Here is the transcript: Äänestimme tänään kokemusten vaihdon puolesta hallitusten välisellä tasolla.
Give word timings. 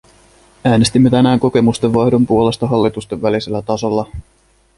Äänestimme 0.65 1.09
tänään 1.09 1.39
kokemusten 1.39 1.93
vaihdon 1.93 2.27
puolesta 2.27 2.67
hallitusten 2.67 3.21
välisellä 3.21 3.61
tasolla. 3.61 4.09